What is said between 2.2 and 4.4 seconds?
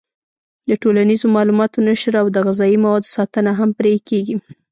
او د غذایي موادو ساتنه هم پرې کېږي.